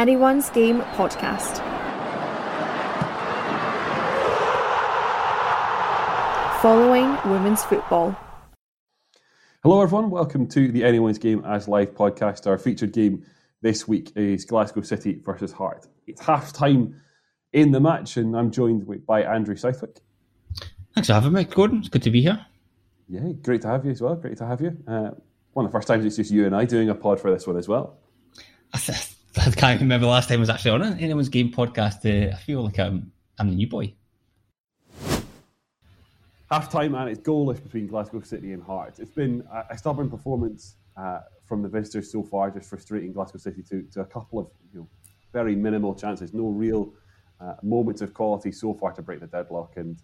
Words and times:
Anyone's 0.00 0.48
Game 0.48 0.80
podcast. 0.96 1.58
Following 6.62 7.18
women's 7.30 7.62
football. 7.64 8.16
Hello, 9.62 9.82
everyone. 9.82 10.08
Welcome 10.08 10.46
to 10.48 10.72
the 10.72 10.84
Anyone's 10.84 11.18
Game 11.18 11.44
as 11.44 11.68
Live 11.68 11.92
podcast. 11.92 12.46
Our 12.46 12.56
featured 12.56 12.92
game 12.92 13.26
this 13.60 13.86
week 13.86 14.10
is 14.16 14.46
Glasgow 14.46 14.80
City 14.80 15.20
versus 15.22 15.52
Heart. 15.52 15.86
It's 16.06 16.22
half 16.22 16.54
time 16.54 16.98
in 17.52 17.70
the 17.70 17.80
match, 17.80 18.16
and 18.16 18.34
I'm 18.34 18.50
joined 18.50 19.04
by 19.04 19.22
Andrew 19.22 19.54
Southwick. 19.54 19.98
Thanks 20.94 21.08
for 21.08 21.12
having 21.12 21.34
me, 21.34 21.44
Gordon. 21.44 21.80
It's 21.80 21.90
good 21.90 22.04
to 22.04 22.10
be 22.10 22.22
here. 22.22 22.46
Yeah, 23.06 23.32
great 23.42 23.60
to 23.60 23.68
have 23.68 23.84
you 23.84 23.90
as 23.90 24.00
well. 24.00 24.14
Great 24.14 24.38
to 24.38 24.46
have 24.46 24.62
you. 24.62 24.78
Uh, 24.88 25.10
one 25.52 25.66
of 25.66 25.70
the 25.70 25.76
first 25.76 25.88
times 25.88 26.06
it's 26.06 26.16
just 26.16 26.30
you 26.30 26.46
and 26.46 26.56
I 26.56 26.64
doing 26.64 26.88
a 26.88 26.94
pod 26.94 27.20
for 27.20 27.30
this 27.30 27.46
one 27.46 27.58
as 27.58 27.68
well. 27.68 27.98
I 28.72 28.78
can't 29.34 29.80
remember 29.80 30.06
the 30.06 30.10
last 30.10 30.28
time 30.28 30.38
I 30.38 30.40
was 30.40 30.50
actually 30.50 30.72
on. 30.72 30.98
Anyone's 30.98 31.28
game 31.28 31.52
podcast. 31.52 32.04
Uh, 32.04 32.34
I 32.34 32.38
feel 32.38 32.64
like 32.64 32.78
I'm, 32.78 33.12
I'm 33.38 33.50
the 33.50 33.56
new 33.56 33.68
boy. 33.68 33.94
Half 36.50 36.70
time 36.70 36.96
and 36.96 37.08
it's 37.08 37.20
goalless 37.20 37.62
between 37.62 37.86
Glasgow 37.86 38.22
City 38.22 38.52
and 38.52 38.62
Hearts. 38.62 38.98
It's 38.98 39.14
been 39.14 39.46
a, 39.70 39.78
stubborn 39.78 40.10
performance 40.10 40.74
uh, 40.96 41.20
from 41.46 41.62
the 41.62 41.68
visitors 41.68 42.10
so 42.10 42.24
far, 42.24 42.50
just 42.50 42.68
frustrating 42.68 43.12
Glasgow 43.12 43.38
City 43.38 43.62
to, 43.70 43.82
to 43.92 44.00
a 44.00 44.04
couple 44.04 44.40
of 44.40 44.48
you 44.72 44.80
know, 44.80 44.88
very 45.32 45.54
minimal 45.54 45.94
chances, 45.94 46.34
no 46.34 46.48
real 46.48 46.92
uh, 47.40 47.54
moments 47.62 48.02
of 48.02 48.12
quality 48.12 48.50
so 48.50 48.74
far 48.74 48.92
to 48.92 49.00
break 49.00 49.20
the 49.20 49.28
deadlock. 49.28 49.76
And 49.76 50.02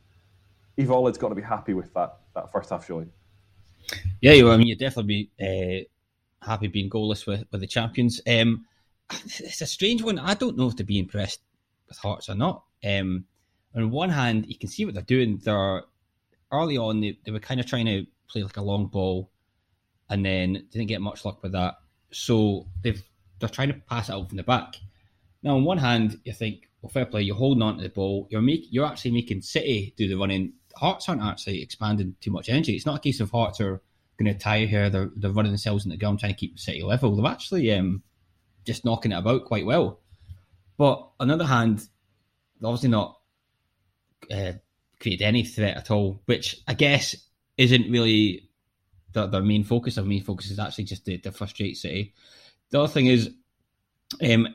Eva 0.76 0.94
Olid's 0.94 1.18
got 1.18 1.30
to 1.30 1.34
be 1.34 1.42
happy 1.42 1.74
with 1.74 1.92
that, 1.94 2.18
that 2.36 2.52
first 2.52 2.70
half 2.70 2.86
showing. 2.86 3.10
Yeah, 4.20 4.32
you, 4.32 4.48
I 4.50 4.56
mean, 4.56 4.68
you'd 4.68 4.78
definitely 4.78 5.30
be 5.38 5.86
uh, 6.44 6.46
happy 6.46 6.68
being 6.68 6.88
goalless 6.88 7.26
with, 7.26 7.42
with 7.50 7.60
the 7.60 7.66
champions. 7.66 8.20
Um, 8.24 8.64
it's 9.10 9.60
a 9.60 9.66
strange 9.66 10.02
one. 10.02 10.18
I 10.18 10.34
don't 10.34 10.56
know 10.56 10.68
if 10.68 10.76
to 10.76 10.84
be 10.84 10.98
impressed 10.98 11.40
with 11.88 11.98
Hearts 11.98 12.28
or 12.28 12.34
not. 12.34 12.64
Um, 12.84 13.24
on 13.74 13.90
one 13.90 14.10
hand, 14.10 14.46
you 14.48 14.56
can 14.56 14.68
see 14.68 14.84
what 14.84 14.94
they're 14.94 15.02
doing. 15.02 15.40
They're 15.42 15.82
early 16.52 16.76
on. 16.76 17.00
They, 17.00 17.18
they 17.24 17.32
were 17.32 17.40
kind 17.40 17.60
of 17.60 17.66
trying 17.66 17.86
to 17.86 18.06
play 18.28 18.42
like 18.42 18.56
a 18.56 18.62
long 18.62 18.86
ball, 18.86 19.30
and 20.08 20.24
then 20.24 20.66
didn't 20.70 20.88
get 20.88 21.00
much 21.00 21.24
luck 21.24 21.42
with 21.42 21.52
that. 21.52 21.76
So 22.10 22.66
they've 22.82 23.02
they're 23.38 23.48
trying 23.48 23.68
to 23.68 23.74
pass 23.74 24.08
it 24.08 24.12
out 24.12 24.28
from 24.28 24.36
the 24.36 24.42
back. 24.42 24.76
Now, 25.42 25.56
on 25.56 25.64
one 25.64 25.78
hand, 25.78 26.18
you 26.24 26.32
think, 26.32 26.68
well, 26.80 26.90
fair 26.90 27.06
play. 27.06 27.22
You're 27.22 27.36
holding 27.36 27.62
on 27.62 27.76
to 27.76 27.82
the 27.82 27.88
ball. 27.88 28.26
You're 28.30 28.42
make 28.42 28.66
you're 28.70 28.86
actually 28.86 29.12
making 29.12 29.42
City 29.42 29.94
do 29.96 30.08
the 30.08 30.16
running. 30.16 30.54
Hearts 30.76 31.08
aren't 31.08 31.22
actually 31.22 31.62
expanding 31.62 32.16
too 32.20 32.30
much 32.30 32.48
energy. 32.48 32.74
It's 32.74 32.86
not 32.86 32.96
a 32.96 33.00
case 33.00 33.20
of 33.20 33.30
Hearts 33.30 33.60
are 33.60 33.80
going 34.18 34.32
to 34.32 34.38
tire 34.38 34.66
here. 34.66 34.90
They're 34.90 35.10
they're 35.16 35.30
running 35.30 35.52
themselves 35.52 35.84
in 35.84 35.90
the 35.90 35.96
ground 35.96 36.20
trying 36.20 36.32
to 36.32 36.38
keep 36.38 36.58
City 36.58 36.82
level. 36.82 37.14
They've 37.14 37.30
actually 37.30 37.70
um, 37.72 38.02
just 38.66 38.84
knocking 38.84 39.12
it 39.12 39.18
about 39.18 39.44
quite 39.44 39.64
well. 39.64 40.00
But 40.76 41.08
on 41.18 41.28
the 41.28 41.34
other 41.34 41.46
hand, 41.46 41.86
obviously 42.62 42.90
not 42.90 43.18
uh, 44.30 44.52
created 45.00 45.24
any 45.24 45.44
threat 45.44 45.76
at 45.76 45.90
all, 45.90 46.20
which 46.26 46.56
I 46.66 46.74
guess 46.74 47.14
isn't 47.56 47.90
really 47.90 48.50
their, 49.12 49.26
their 49.26 49.42
main 49.42 49.64
focus. 49.64 49.94
Their 49.94 50.04
main 50.04 50.22
focus 50.22 50.50
is 50.50 50.58
actually 50.58 50.84
just 50.84 51.04
to, 51.06 51.18
to 51.18 51.32
frustrate 51.32 51.76
City. 51.76 52.14
The 52.70 52.80
other 52.80 52.92
thing 52.92 53.06
is, 53.06 53.30
um, 54.22 54.48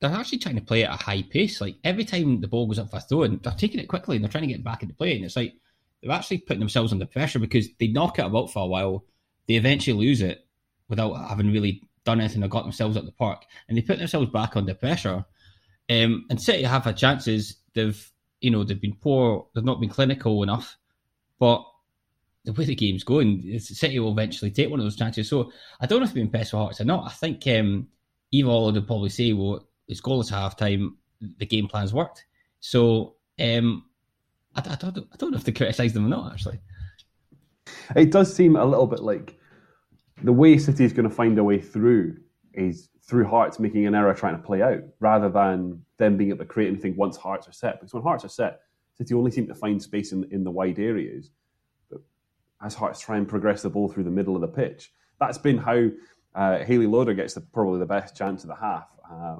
they're 0.00 0.10
actually 0.10 0.38
trying 0.38 0.56
to 0.56 0.62
play 0.62 0.84
at 0.84 1.00
a 1.00 1.02
high 1.02 1.22
pace. 1.22 1.60
Like 1.60 1.76
every 1.84 2.04
time 2.04 2.40
the 2.40 2.48
ball 2.48 2.66
goes 2.66 2.78
up 2.78 2.90
for 2.90 2.96
a 2.96 3.00
throw, 3.00 3.22
and 3.22 3.42
they're 3.42 3.52
taking 3.52 3.80
it 3.80 3.88
quickly 3.88 4.16
and 4.16 4.24
they're 4.24 4.30
trying 4.30 4.46
to 4.46 4.52
get 4.52 4.64
back 4.64 4.82
into 4.82 4.94
play. 4.94 5.16
And 5.16 5.24
it's 5.24 5.36
like 5.36 5.54
they're 6.02 6.12
actually 6.12 6.38
putting 6.38 6.60
themselves 6.60 6.92
under 6.92 7.06
pressure 7.06 7.38
because 7.38 7.68
they 7.78 7.88
knock 7.88 8.18
it 8.18 8.24
about 8.24 8.52
for 8.52 8.64
a 8.64 8.66
while, 8.66 9.04
they 9.46 9.54
eventually 9.54 9.98
lose 9.98 10.20
it 10.20 10.46
without 10.88 11.14
having 11.28 11.52
really 11.52 11.82
done 12.08 12.20
anything 12.20 12.42
or 12.42 12.48
got 12.48 12.62
themselves 12.62 12.96
at 12.96 13.04
the 13.04 13.12
park, 13.12 13.44
and 13.68 13.76
they 13.76 13.82
put 13.82 13.98
themselves 13.98 14.30
back 14.30 14.56
under 14.56 14.74
pressure. 14.74 15.24
Um, 15.90 16.26
and 16.30 16.40
City 16.40 16.62
have 16.62 16.84
had 16.84 16.96
chances. 16.96 17.56
They've 17.74 18.10
you 18.40 18.50
know 18.50 18.64
they've 18.64 18.80
been 18.80 18.96
poor. 19.00 19.46
They've 19.54 19.64
not 19.64 19.80
been 19.80 19.90
clinical 19.90 20.42
enough, 20.42 20.76
but 21.38 21.64
the 22.44 22.52
way 22.52 22.64
the 22.64 22.74
game's 22.74 23.04
going, 23.04 23.58
City 23.58 23.98
will 23.98 24.12
eventually 24.12 24.50
take 24.50 24.70
one 24.70 24.80
of 24.80 24.86
those 24.86 24.96
chances. 24.96 25.28
So 25.28 25.52
I 25.80 25.86
don't 25.86 25.98
know 25.98 26.04
if 26.04 26.10
they've 26.10 26.14
been 26.14 26.26
impressed 26.28 26.52
Hearts 26.52 26.80
or 26.80 26.84
not. 26.84 27.04
I 27.04 27.10
think 27.10 27.46
um, 27.46 27.88
Eva 28.30 28.48
Olid 28.48 28.74
would 28.76 28.86
probably 28.86 29.10
say, 29.10 29.34
well, 29.34 29.68
it's 29.86 30.00
goalless 30.00 30.30
half 30.30 30.56
time. 30.56 30.96
The 31.20 31.44
game 31.44 31.68
plan's 31.68 31.92
worked. 31.92 32.24
So 32.60 33.16
um, 33.38 33.84
I, 34.54 34.60
I, 34.60 34.76
don't, 34.76 34.98
I 35.12 35.16
don't 35.18 35.32
know 35.32 35.36
if 35.36 35.44
to 35.44 35.52
criticise 35.52 35.92
them 35.92 36.06
or 36.06 36.08
not, 36.08 36.32
actually. 36.32 36.60
It 37.94 38.10
does 38.10 38.34
seem 38.34 38.56
a 38.56 38.64
little 38.64 38.86
bit 38.86 39.02
like 39.02 39.37
the 40.22 40.32
way 40.32 40.58
City 40.58 40.84
is 40.84 40.92
going 40.92 41.08
to 41.08 41.14
find 41.14 41.38
a 41.38 41.44
way 41.44 41.60
through 41.60 42.16
is 42.54 42.88
through 43.02 43.26
Hearts 43.26 43.58
making 43.58 43.86
an 43.86 43.94
error 43.94 44.12
trying 44.14 44.36
to 44.36 44.42
play 44.42 44.62
out, 44.62 44.82
rather 45.00 45.28
than 45.28 45.82
them 45.96 46.16
being 46.16 46.30
able 46.30 46.40
to 46.40 46.44
create 46.44 46.68
anything 46.68 46.96
once 46.96 47.16
Hearts 47.16 47.48
are 47.48 47.52
set. 47.52 47.80
Because 47.80 47.94
when 47.94 48.02
Hearts 48.02 48.24
are 48.24 48.28
set, 48.28 48.60
City 48.96 49.14
only 49.14 49.30
seem 49.30 49.46
to 49.46 49.54
find 49.54 49.80
space 49.80 50.12
in, 50.12 50.26
in 50.30 50.44
the 50.44 50.50
wide 50.50 50.78
areas. 50.78 51.30
But 51.90 52.00
as 52.62 52.74
Hearts 52.74 53.00
try 53.00 53.16
and 53.16 53.28
progress 53.28 53.62
the 53.62 53.70
ball 53.70 53.88
through 53.88 54.04
the 54.04 54.10
middle 54.10 54.34
of 54.34 54.40
the 54.40 54.48
pitch, 54.48 54.92
that's 55.20 55.38
been 55.38 55.58
how 55.58 55.88
uh, 56.34 56.58
Hayley 56.64 56.86
Loader 56.86 57.14
gets 57.14 57.34
the, 57.34 57.40
probably 57.40 57.78
the 57.78 57.86
best 57.86 58.16
chance 58.16 58.42
of 58.44 58.48
the 58.48 58.56
half. 58.56 58.88
Uh, 59.10 59.36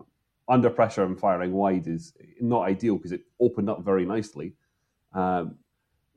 under 0.48 0.70
pressure 0.70 1.04
and 1.04 1.18
firing 1.18 1.52
wide 1.52 1.86
is 1.86 2.14
not 2.40 2.62
ideal 2.62 2.96
because 2.96 3.12
it 3.12 3.20
opened 3.38 3.68
up 3.68 3.84
very 3.84 4.06
nicely. 4.06 4.54
Um, 5.12 5.56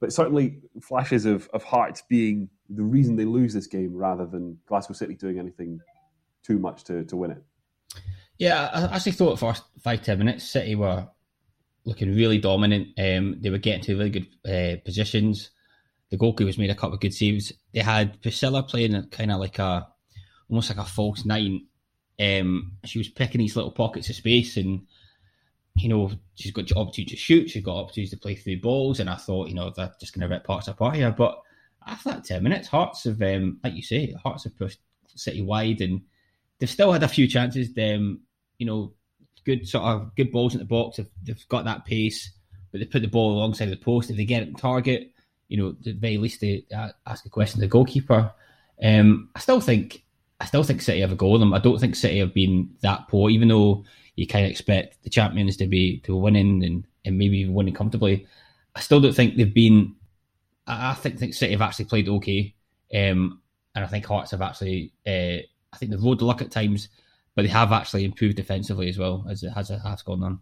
but 0.01 0.11
certainly 0.11 0.59
flashes 0.81 1.25
of, 1.25 1.47
of 1.53 1.63
Hearts 1.63 2.03
being 2.09 2.49
the 2.69 2.83
reason 2.83 3.15
they 3.15 3.23
lose 3.23 3.53
this 3.53 3.67
game 3.67 3.93
rather 3.95 4.25
than 4.25 4.57
Glasgow 4.65 4.93
City 4.93 5.13
doing 5.13 5.39
anything 5.39 5.79
too 6.43 6.59
much 6.59 6.83
to, 6.85 7.05
to 7.05 7.15
win 7.15 7.31
it. 7.31 7.43
Yeah, 8.37 8.69
I 8.73 8.95
actually 8.95 9.11
thought 9.13 9.39
first 9.39 9.63
five, 9.81 10.01
ten 10.01 10.17
minutes, 10.17 10.49
City 10.49 10.73
were 10.75 11.07
looking 11.85 12.13
really 12.15 12.39
dominant. 12.39 12.89
Um, 12.97 13.37
they 13.39 13.51
were 13.51 13.59
getting 13.59 13.83
to 13.83 13.95
really 13.95 14.09
good 14.09 14.27
uh, 14.43 14.81
positions. 14.83 15.51
The 16.09 16.17
goalkeepers 16.17 16.57
made 16.57 16.71
a 16.71 16.75
couple 16.75 16.95
of 16.95 16.99
good 16.99 17.13
saves. 17.13 17.53
They 17.71 17.81
had 17.81 18.21
Priscilla 18.21 18.63
playing 18.63 19.09
kind 19.11 19.31
of 19.31 19.39
like 19.39 19.59
a, 19.59 19.87
almost 20.49 20.75
like 20.75 20.79
a 20.79 20.89
false 20.89 21.25
nine. 21.25 21.67
Um, 22.19 22.73
she 22.85 22.97
was 22.97 23.07
picking 23.07 23.39
these 23.39 23.55
little 23.55 23.71
pockets 23.71 24.09
of 24.09 24.15
space 24.15 24.57
and 24.57 24.87
you 25.75 25.89
know, 25.89 26.11
she's 26.35 26.51
got 26.51 26.71
opportunity 26.71 27.05
to 27.05 27.15
shoot, 27.15 27.49
she's 27.49 27.63
got 27.63 27.77
opportunities 27.77 28.11
to 28.11 28.17
play 28.17 28.35
through 28.35 28.61
balls, 28.61 28.99
and 28.99 29.09
I 29.09 29.15
thought, 29.15 29.47
you 29.47 29.55
know, 29.55 29.69
they're 29.69 29.93
just 29.99 30.13
going 30.13 30.27
to 30.27 30.33
rip 30.33 30.43
parts 30.43 30.67
apart 30.67 30.95
here. 30.95 31.11
But 31.11 31.41
after 31.87 32.09
that 32.09 32.23
10 32.23 32.43
minutes, 32.43 32.67
Hearts 32.67 33.05
have, 33.05 33.21
um, 33.21 33.59
like 33.63 33.73
you 33.73 33.81
say, 33.81 34.13
Hearts 34.23 34.43
have 34.43 34.57
pushed 34.57 34.79
City 35.15 35.41
wide 35.41 35.81
and 35.81 36.01
they've 36.59 36.69
still 36.69 36.91
had 36.91 37.03
a 37.03 37.07
few 37.07 37.27
chances. 37.27 37.73
Them, 37.73 38.21
you 38.57 38.65
know, 38.65 38.93
good 39.45 39.67
sort 39.67 39.83
of 39.83 40.15
good 40.15 40.31
balls 40.31 40.53
in 40.53 40.59
the 40.59 40.65
box. 40.65 40.97
They've, 40.97 41.09
they've 41.23 41.47
got 41.49 41.65
that 41.65 41.85
pace, 41.85 42.31
but 42.71 42.79
they 42.79 42.85
put 42.85 43.01
the 43.01 43.07
ball 43.07 43.33
alongside 43.33 43.69
the 43.69 43.77
post. 43.77 44.09
If 44.09 44.17
they 44.17 44.25
get 44.25 44.43
it 44.43 44.49
in 44.49 44.55
target, 44.55 45.11
you 45.47 45.57
know, 45.57 45.69
at 45.69 45.83
the 45.83 45.93
very 45.93 46.17
least 46.17 46.41
they 46.41 46.65
ask 47.05 47.25
a 47.25 47.29
question 47.29 47.59
to 47.59 47.61
the 47.61 47.71
goalkeeper. 47.71 48.31
Um, 48.81 49.29
I 49.35 49.39
still 49.39 49.59
think 49.59 50.03
I 50.39 50.45
still 50.45 50.63
think 50.63 50.81
City 50.81 51.01
have 51.01 51.11
a 51.11 51.15
goal 51.15 51.35
in 51.35 51.41
them. 51.41 51.53
I 51.53 51.59
don't 51.59 51.79
think 51.79 51.95
City 51.95 52.19
have 52.19 52.33
been 52.33 52.69
that 52.81 53.07
poor, 53.07 53.29
even 53.29 53.47
though 53.47 53.83
you 54.15 54.27
kind 54.27 54.45
of 54.45 54.51
expect 54.51 55.03
the 55.03 55.09
champions 55.09 55.57
to 55.57 55.67
be 55.67 55.99
to 56.01 56.15
winning 56.15 56.63
and, 56.63 56.85
and 57.05 57.17
maybe 57.17 57.39
even 57.39 57.53
winning 57.53 57.73
comfortably. 57.73 58.27
I 58.75 58.79
still 58.79 59.01
don't 59.01 59.13
think 59.13 59.35
they've 59.35 59.53
been 59.53 59.95
I, 60.67 60.93
think 60.93 61.19
think 61.19 61.33
City 61.33 61.53
have 61.53 61.61
actually 61.61 61.85
played 61.85 62.07
okay, 62.07 62.53
um, 62.93 63.41
and 63.75 63.83
I 63.83 63.87
think 63.87 64.05
Hearts 64.05 64.31
have 64.31 64.41
actually. 64.41 64.93
Uh, 65.05 65.43
I 65.73 65.77
think 65.77 65.91
they've 65.91 66.03
rode 66.03 66.19
the 66.19 66.25
luck 66.25 66.41
at 66.41 66.51
times, 66.51 66.89
but 67.35 67.43
they 67.43 67.47
have 67.47 67.71
actually 67.71 68.03
improved 68.05 68.35
defensively 68.35 68.89
as 68.89 68.97
well 68.97 69.25
as 69.29 69.43
it 69.43 69.51
has 69.51 69.69
has 69.69 70.01
gone 70.01 70.23
on. 70.23 70.39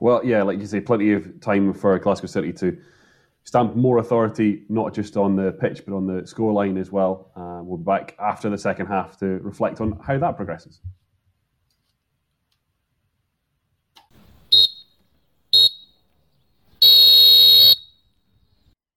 Well, 0.00 0.24
yeah, 0.24 0.42
like 0.42 0.58
you 0.58 0.66
say, 0.66 0.80
plenty 0.80 1.12
of 1.12 1.40
time 1.40 1.72
for 1.72 1.98
Glasgow 1.98 2.26
City 2.26 2.52
to 2.54 2.76
stamp 3.44 3.76
more 3.76 3.98
authority, 3.98 4.64
not 4.68 4.94
just 4.94 5.16
on 5.16 5.36
the 5.36 5.52
pitch, 5.52 5.84
but 5.86 5.94
on 5.94 6.06
the 6.06 6.22
scoreline 6.22 6.78
as 6.80 6.90
well. 6.90 7.30
Uh, 7.36 7.62
we'll 7.62 7.78
be 7.78 7.84
back 7.84 8.16
after 8.18 8.50
the 8.50 8.58
second 8.58 8.86
half 8.86 9.18
to 9.18 9.26
reflect 9.26 9.80
on 9.80 9.98
how 10.04 10.18
that 10.18 10.36
progresses. 10.36 10.80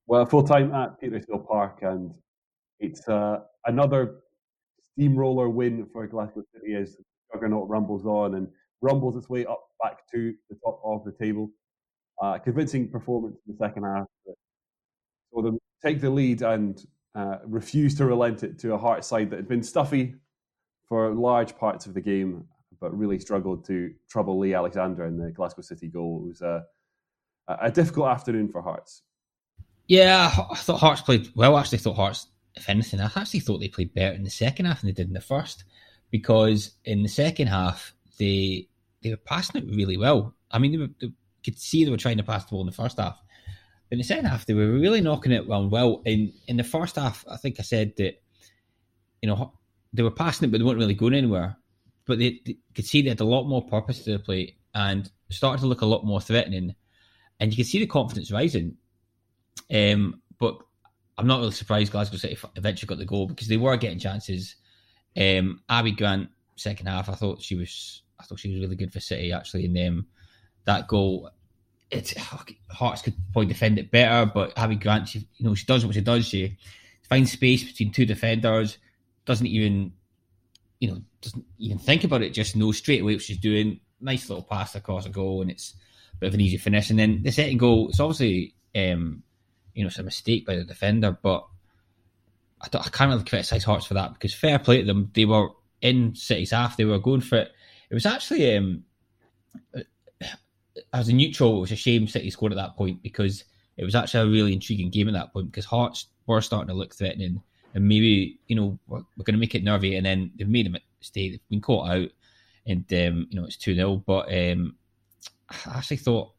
Well, 0.08 0.24
full 0.24 0.42
time 0.42 0.72
at 0.72 0.98
Petershill 0.98 1.46
Park, 1.46 1.80
and 1.82 2.14
it's 2.80 3.06
uh, 3.08 3.40
another 3.66 4.20
steamroller 4.80 5.50
win 5.50 5.86
for 5.92 6.06
Glasgow 6.06 6.42
City 6.54 6.74
as 6.76 6.96
Juggernaut 7.30 7.68
rumbles 7.68 8.06
on 8.06 8.36
and 8.36 8.48
rumbles 8.80 9.16
its 9.16 9.28
way 9.28 9.44
up 9.44 9.60
back 9.82 9.98
to 10.14 10.32
the 10.48 10.56
top 10.64 10.80
of 10.82 11.04
the 11.04 11.12
table. 11.12 11.50
Uh, 12.22 12.38
convincing 12.38 12.88
performance 12.88 13.36
in 13.46 13.52
the 13.52 13.58
second 13.58 13.84
half. 13.84 14.06
So 15.30 15.42
them 15.42 15.58
take 15.84 16.00
the 16.00 16.08
lead 16.08 16.40
and 16.40 16.82
uh, 17.14 17.36
refuse 17.44 17.94
to 17.96 18.06
relent 18.06 18.42
it 18.42 18.58
to 18.60 18.72
a 18.72 18.78
Heart 18.78 19.04
side 19.04 19.28
that 19.28 19.36
had 19.36 19.46
been 19.46 19.62
stuffy 19.62 20.14
for 20.88 21.12
large 21.14 21.54
parts 21.58 21.84
of 21.84 21.92
the 21.92 22.00
game, 22.00 22.44
but 22.80 22.96
really 22.96 23.18
struggled 23.18 23.66
to 23.66 23.92
trouble 24.08 24.38
Lee 24.38 24.54
Alexander 24.54 25.04
in 25.04 25.18
the 25.18 25.30
Glasgow 25.32 25.60
City 25.60 25.88
goal. 25.88 26.22
It 26.24 26.28
was 26.28 26.40
a, 26.40 26.64
a 27.60 27.70
difficult 27.70 28.08
afternoon 28.08 28.48
for 28.48 28.62
Hearts. 28.62 29.02
Yeah, 29.88 30.30
I 30.50 30.56
thought 30.56 30.80
Hearts 30.80 31.00
played 31.00 31.28
well. 31.34 31.56
I 31.56 31.60
actually 31.60 31.78
thought 31.78 31.96
Hearts, 31.96 32.26
if 32.54 32.68
anything, 32.68 33.00
I 33.00 33.10
actually 33.16 33.40
thought 33.40 33.58
they 33.58 33.68
played 33.68 33.94
better 33.94 34.14
in 34.14 34.22
the 34.22 34.30
second 34.30 34.66
half 34.66 34.82
than 34.82 34.88
they 34.88 34.92
did 34.92 35.08
in 35.08 35.14
the 35.14 35.20
first. 35.20 35.64
Because 36.10 36.72
in 36.84 37.02
the 37.02 37.08
second 37.08 37.48
half, 37.48 37.94
they 38.18 38.68
they 39.02 39.10
were 39.10 39.16
passing 39.16 39.62
it 39.62 39.74
really 39.74 39.96
well. 39.96 40.34
I 40.50 40.58
mean, 40.58 40.72
they, 40.72 40.78
were, 40.78 40.88
they 41.00 41.12
could 41.44 41.58
see 41.58 41.84
they 41.84 41.90
were 41.90 41.96
trying 41.96 42.18
to 42.18 42.22
pass 42.22 42.44
the 42.44 42.50
ball 42.50 42.60
in 42.60 42.66
the 42.66 42.72
first 42.72 42.98
half. 42.98 43.18
But 43.88 43.94
in 43.94 43.98
the 43.98 44.04
second 44.04 44.26
half, 44.26 44.44
they 44.44 44.54
were 44.54 44.70
really 44.70 45.00
knocking 45.00 45.32
it 45.32 45.46
well. 45.46 45.66
Well, 45.68 46.02
in 46.04 46.32
in 46.46 46.58
the 46.58 46.64
first 46.64 46.96
half, 46.96 47.24
I 47.30 47.36
think 47.38 47.58
I 47.58 47.62
said 47.62 47.94
that 47.96 48.20
you 49.22 49.28
know 49.28 49.54
they 49.94 50.02
were 50.02 50.10
passing 50.10 50.48
it, 50.48 50.52
but 50.52 50.58
they 50.58 50.64
weren't 50.64 50.78
really 50.78 50.94
going 50.94 51.14
anywhere. 51.14 51.56
But 52.04 52.18
they, 52.18 52.40
they 52.44 52.58
could 52.74 52.86
see 52.86 53.00
they 53.00 53.10
had 53.10 53.20
a 53.20 53.24
lot 53.24 53.44
more 53.44 53.66
purpose 53.66 54.04
to 54.04 54.12
the 54.12 54.18
play 54.18 54.56
and 54.74 55.10
started 55.30 55.60
to 55.60 55.66
look 55.66 55.80
a 55.80 55.86
lot 55.86 56.04
more 56.04 56.20
threatening. 56.20 56.74
And 57.40 57.52
you 57.52 57.56
could 57.56 57.70
see 57.70 57.78
the 57.78 57.86
confidence 57.86 58.30
rising. 58.30 58.76
Um, 59.72 60.22
but 60.38 60.58
I'm 61.16 61.26
not 61.26 61.40
really 61.40 61.50
surprised 61.50 61.92
Glasgow 61.92 62.16
City 62.16 62.38
eventually 62.56 62.86
got 62.86 62.98
the 62.98 63.04
goal 63.04 63.26
because 63.26 63.48
they 63.48 63.56
were 63.56 63.76
getting 63.76 63.98
chances. 63.98 64.56
Um, 65.16 65.60
Abbi 65.68 65.90
Grant, 65.90 66.28
second 66.56 66.86
half, 66.86 67.08
I 67.08 67.14
thought 67.14 67.42
she 67.42 67.56
was, 67.56 68.02
I 68.20 68.24
thought 68.24 68.38
she 68.38 68.50
was 68.50 68.60
really 68.60 68.76
good 68.76 68.92
for 68.92 69.00
City 69.00 69.32
actually. 69.32 69.64
And 69.64 69.78
um, 69.78 70.06
that 70.64 70.86
goal, 70.86 71.30
it's 71.90 72.14
Hearts 72.70 73.02
could 73.02 73.14
probably 73.32 73.48
defend 73.48 73.78
it 73.78 73.90
better, 73.90 74.30
but 74.32 74.56
Abbi 74.56 74.74
Grant, 74.74 75.08
she, 75.08 75.26
you 75.36 75.46
know, 75.46 75.54
she 75.54 75.66
does 75.66 75.84
what 75.84 75.94
she 75.94 76.02
does. 76.02 76.26
She 76.26 76.56
finds 77.08 77.32
space 77.32 77.64
between 77.64 77.90
two 77.90 78.06
defenders, 78.06 78.78
doesn't 79.24 79.46
even, 79.46 79.92
you 80.78 80.88
know, 80.88 81.02
doesn't 81.20 81.44
even 81.58 81.78
think 81.78 82.04
about 82.04 82.22
it. 82.22 82.32
Just 82.32 82.54
knows 82.54 82.78
straight 82.78 83.02
away 83.02 83.14
what 83.14 83.22
she's 83.22 83.38
doing. 83.38 83.80
Nice 84.00 84.28
little 84.28 84.44
pass 84.44 84.76
across 84.76 85.06
a 85.06 85.08
goal, 85.08 85.42
and 85.42 85.50
it's 85.50 85.74
a 86.14 86.16
bit 86.18 86.28
of 86.28 86.34
an 86.34 86.40
easy 86.40 86.58
finish. 86.58 86.90
And 86.90 86.98
then 86.98 87.22
the 87.24 87.32
second 87.32 87.58
goal, 87.58 87.88
it's 87.88 87.98
obviously. 87.98 88.54
Um, 88.76 89.24
you 89.74 89.82
know, 89.82 89.88
it's 89.88 89.98
a 89.98 90.02
mistake 90.02 90.46
by 90.46 90.56
the 90.56 90.64
defender, 90.64 91.16
but 91.22 91.46
I, 92.60 92.66
I 92.66 92.88
can't 92.88 93.10
really 93.10 93.24
criticise 93.24 93.64
Hearts 93.64 93.86
for 93.86 93.94
that 93.94 94.14
because 94.14 94.34
fair 94.34 94.58
play 94.58 94.80
to 94.80 94.86
them. 94.86 95.10
They 95.14 95.24
were 95.24 95.50
in 95.80 96.14
City's 96.14 96.50
half, 96.50 96.76
they 96.76 96.84
were 96.84 96.98
going 96.98 97.20
for 97.20 97.36
it. 97.36 97.52
It 97.90 97.94
was 97.94 98.06
actually, 98.06 98.56
um, 98.56 98.84
as 100.92 101.08
a 101.08 101.12
neutral, 101.12 101.56
it 101.56 101.60
was 101.60 101.72
a 101.72 101.76
shame 101.76 102.06
City 102.06 102.30
scored 102.30 102.52
at 102.52 102.56
that 102.56 102.76
point 102.76 103.02
because 103.02 103.44
it 103.76 103.84
was 103.84 103.94
actually 103.94 104.28
a 104.28 104.32
really 104.32 104.52
intriguing 104.52 104.90
game 104.90 105.08
at 105.08 105.14
that 105.14 105.32
point 105.32 105.50
because 105.50 105.64
Hearts 105.64 106.06
were 106.26 106.40
starting 106.40 106.68
to 106.68 106.74
look 106.74 106.94
threatening 106.94 107.42
and 107.74 107.88
maybe, 107.88 108.40
you 108.48 108.56
know, 108.56 108.78
we're, 108.86 108.98
we're 109.16 109.24
going 109.24 109.34
to 109.34 109.40
make 109.40 109.54
it 109.54 109.64
nervy 109.64 109.96
and 109.96 110.04
then 110.04 110.30
they've 110.36 110.48
made 110.48 110.66
a 110.66 110.80
mistake, 111.00 111.32
they've 111.32 111.48
been 111.48 111.60
caught 111.60 111.90
out 111.90 112.08
and, 112.66 112.84
um, 112.92 113.26
you 113.30 113.40
know, 113.40 113.46
it's 113.46 113.56
2 113.56 113.74
0. 113.74 114.02
But 114.06 114.32
um, 114.32 114.76
I 115.48 115.78
actually 115.78 115.98
thought, 115.98 116.32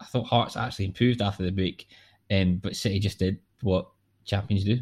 I 0.00 0.04
thought 0.04 0.26
Hearts 0.26 0.56
actually 0.56 0.86
improved 0.86 1.20
after 1.20 1.42
the 1.42 1.50
break 1.50 1.88
um, 2.30 2.60
but 2.62 2.76
City 2.76 2.98
just 2.98 3.18
did 3.18 3.38
what 3.62 3.88
champions 4.24 4.64
do. 4.64 4.78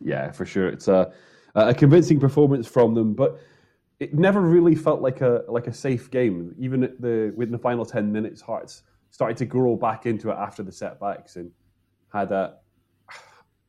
Yeah, 0.00 0.30
for 0.30 0.46
sure. 0.46 0.68
It's 0.68 0.88
a 0.88 1.12
a 1.54 1.74
convincing 1.74 2.20
performance 2.20 2.68
from 2.68 2.94
them, 2.94 3.14
but 3.14 3.40
it 4.00 4.14
never 4.14 4.40
really 4.40 4.74
felt 4.74 5.00
like 5.00 5.20
a 5.20 5.42
like 5.48 5.66
a 5.66 5.72
safe 5.72 6.10
game. 6.10 6.54
Even 6.58 6.80
the 6.80 7.32
within 7.36 7.52
the 7.52 7.58
final 7.58 7.84
ten 7.84 8.12
minutes, 8.12 8.40
Hearts 8.40 8.82
started 9.10 9.36
to 9.38 9.46
grow 9.46 9.76
back 9.76 10.06
into 10.06 10.30
it 10.30 10.36
after 10.38 10.62
the 10.62 10.72
setbacks 10.72 11.36
and 11.36 11.50
had 12.12 12.32
a. 12.32 12.56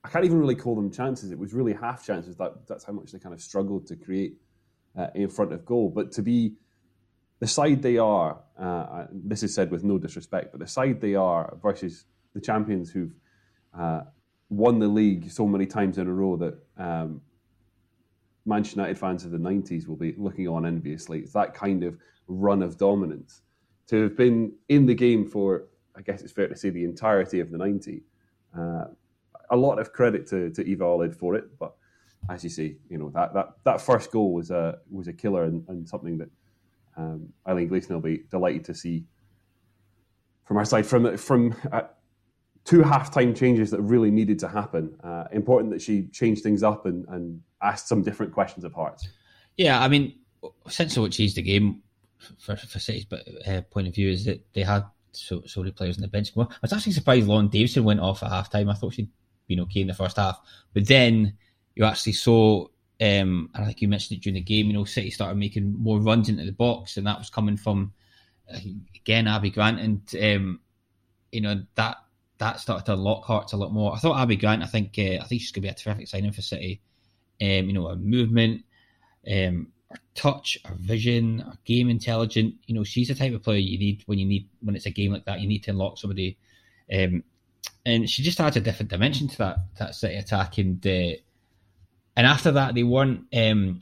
I 0.03 0.07
can't 0.07 0.23
even 0.23 0.39
really 0.39 0.55
call 0.55 0.75
them 0.75 0.89
chances. 0.91 1.31
It 1.31 1.37
was 1.37 1.53
really 1.53 1.73
half 1.73 2.05
chances. 2.05 2.37
That 2.37 2.67
that's 2.67 2.83
how 2.83 2.93
much 2.93 3.11
they 3.11 3.19
kind 3.19 3.33
of 3.33 3.41
struggled 3.41 3.85
to 3.87 3.95
create 3.95 4.37
uh, 4.97 5.07
in 5.15 5.29
front 5.29 5.51
of 5.51 5.65
goal. 5.65 5.89
But 5.89 6.11
to 6.13 6.21
be 6.21 6.53
the 7.39 7.47
side 7.47 7.81
they 7.81 7.97
are, 7.97 8.37
uh, 8.57 9.05
this 9.11 9.43
is 9.43 9.53
said 9.53 9.71
with 9.71 9.83
no 9.83 9.97
disrespect, 9.97 10.51
but 10.51 10.59
the 10.59 10.67
side 10.67 10.99
they 10.99 11.15
are 11.15 11.57
versus 11.61 12.05
the 12.33 12.41
champions 12.41 12.91
who've 12.91 13.13
uh, 13.77 14.01
won 14.49 14.79
the 14.79 14.87
league 14.87 15.31
so 15.31 15.47
many 15.47 15.65
times 15.65 15.97
in 15.97 16.07
a 16.07 16.13
row 16.13 16.35
that 16.35 16.57
um, 16.77 17.21
Manchester 18.45 18.81
United 18.81 18.97
fans 18.97 19.23
of 19.23 19.31
the 19.31 19.37
90s 19.37 19.87
will 19.87 19.95
be 19.95 20.13
looking 20.17 20.47
on 20.47 20.65
enviously. 20.65 21.19
It's 21.19 21.33
that 21.33 21.53
kind 21.53 21.83
of 21.83 21.97
run 22.27 22.61
of 22.61 22.77
dominance. 22.77 23.41
To 23.87 24.03
have 24.03 24.17
been 24.17 24.53
in 24.67 24.85
the 24.85 24.93
game 24.93 25.25
for, 25.25 25.67
I 25.95 26.01
guess 26.01 26.21
it's 26.21 26.33
fair 26.33 26.47
to 26.47 26.55
say, 26.55 26.69
the 26.69 26.83
entirety 26.83 27.39
of 27.39 27.51
the 27.51 27.57
90, 27.57 28.01
uh, 28.57 28.85
a 29.49 29.55
lot 29.55 29.79
of 29.79 29.93
credit 29.93 30.27
to, 30.27 30.49
to 30.51 30.63
Eva 30.65 30.83
Olid 30.83 31.15
for 31.15 31.35
it, 31.35 31.57
but 31.57 31.75
as 32.29 32.43
you 32.43 32.49
say, 32.49 32.75
you 32.89 32.97
know 32.97 33.09
that, 33.11 33.33
that, 33.33 33.55
that 33.63 33.81
first 33.81 34.11
goal 34.11 34.33
was 34.33 34.51
a 34.51 34.77
was 34.91 35.07
a 35.07 35.13
killer 35.13 35.45
and, 35.45 35.63
and 35.69 35.87
something 35.87 36.17
that 36.17 36.29
um, 36.99 37.29
Eileen 37.47 37.67
Gleeson 37.67 37.95
will 37.95 38.01
be 38.01 38.23
delighted 38.29 38.65
to 38.65 38.75
see 38.75 39.05
from 40.43 40.57
our 40.57 40.65
side 40.65 40.85
from 40.85 41.17
from 41.17 41.55
uh, 41.71 41.81
two 42.65 42.79
halftime 42.79 43.35
changes 43.35 43.71
that 43.71 43.81
really 43.81 44.11
needed 44.11 44.37
to 44.39 44.47
happen. 44.47 44.95
Uh, 45.03 45.23
important 45.31 45.71
that 45.71 45.81
she 45.81 46.07
changed 46.07 46.43
things 46.43 46.61
up 46.61 46.85
and, 46.85 47.05
and 47.09 47.41
asked 47.61 47.87
some 47.87 48.01
different 48.01 48.33
questions 48.33 48.65
of 48.65 48.73
Hearts. 48.73 49.07
Yeah, 49.57 49.81
I 49.81 49.87
mean, 49.87 50.19
essentially 50.65 51.03
what 51.03 51.11
changed 51.11 51.35
the 51.35 51.41
game 51.41 51.81
for, 52.37 52.55
for 52.55 52.79
City's 52.79 53.05
uh, 53.47 53.61
point 53.69 53.87
of 53.87 53.95
view 53.95 54.09
is 54.09 54.25
that 54.25 54.45
they 54.53 54.63
had 54.63 54.83
so, 55.11 55.41
so 55.45 55.61
many 55.61 55.71
players 55.71 55.97
on 55.97 56.01
the 56.01 56.07
bench. 56.07 56.31
I 56.37 56.45
was 56.61 56.73
actually 56.73 56.93
surprised 56.93 57.27
Lauren 57.27 57.47
Davidson 57.47 57.83
went 57.83 57.99
off 57.99 58.23
at 58.23 58.31
halftime. 58.31 58.69
I 58.69 58.73
thought 58.73 58.93
she'd 58.93 59.09
been 59.47 59.61
okay 59.61 59.81
in 59.81 59.87
the 59.87 59.93
first 59.93 60.17
half, 60.17 60.39
but 60.73 60.87
then 60.87 61.33
you 61.75 61.85
actually 61.85 62.13
saw 62.13 62.67
um, 63.01 63.49
and 63.53 63.63
I 63.63 63.65
think 63.65 63.81
you 63.81 63.87
mentioned 63.87 64.17
it 64.17 64.23
during 64.23 64.35
the 64.35 64.41
game. 64.41 64.67
You 64.67 64.73
know, 64.73 64.83
City 64.83 65.09
started 65.09 65.37
making 65.37 65.73
more 65.81 65.99
runs 65.99 66.27
into 66.27 66.43
the 66.43 66.51
box, 66.51 66.97
and 66.97 67.07
that 67.07 67.17
was 67.17 67.29
coming 67.29 67.55
from 67.55 67.93
uh, 68.53 68.59
again 68.93 69.27
Abbi 69.27 69.49
Grant, 69.49 69.79
and 69.79 70.15
um, 70.21 70.59
you 71.31 71.39
know 71.39 71.63
that 71.75 71.97
that 72.39 72.59
started 72.59 72.85
to 72.87 72.93
unlock 72.93 73.23
Hearts 73.23 73.53
a 73.53 73.57
lot 73.57 73.71
more. 73.71 73.93
I 73.93 73.99
thought 73.99 74.19
Abbi 74.19 74.35
Grant. 74.35 74.63
I 74.63 74.65
think 74.65 74.95
uh, 74.97 75.21
I 75.21 75.23
think 75.23 75.41
she's 75.41 75.51
going 75.51 75.61
to 75.61 75.67
be 75.67 75.69
a 75.69 75.73
terrific 75.73 76.09
signing 76.09 76.33
for 76.33 76.41
City. 76.41 76.81
Um, 77.41 77.67
you 77.67 77.73
know, 77.73 77.87
her 77.87 77.95
movement, 77.95 78.65
um, 79.31 79.67
her 79.89 79.99
touch, 80.13 80.57
her 80.65 80.75
vision, 80.75 81.39
her 81.39 81.57
game 81.63 81.89
intelligent. 81.89 82.55
You 82.65 82.75
know, 82.75 82.83
she's 82.83 83.07
the 83.07 83.15
type 83.15 83.33
of 83.33 83.43
player 83.43 83.59
you 83.59 83.79
need 83.79 84.03
when 84.07 84.19
you 84.19 84.25
need 84.25 84.49
when 84.59 84.75
it's 84.75 84.87
a 84.87 84.91
game 84.91 85.13
like 85.13 85.23
that. 85.23 85.39
You 85.39 85.47
need 85.47 85.63
to 85.63 85.71
unlock 85.71 85.97
somebody, 85.97 86.37
um, 86.93 87.23
and 87.85 88.09
she 88.09 88.23
just 88.23 88.41
adds 88.41 88.57
a 88.57 88.61
different 88.61 88.89
dimension 88.89 89.29
to 89.29 89.37
that 89.37 89.57
that 89.77 89.95
City 89.95 90.15
attack 90.15 90.57
and. 90.57 90.85
Uh, 90.85 91.11
and 92.19 92.27
after 92.27 92.51
that, 92.51 92.75
they 92.75 92.83
weren't 92.83 93.27
um, 93.33 93.81